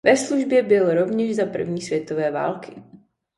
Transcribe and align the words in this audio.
Ve 0.03 0.17
službě 0.17 0.63
byl 0.63 0.93
rovněž 0.93 1.35
za 1.35 1.45
první 1.45 1.81
světové 1.81 2.31
války. 2.31 2.71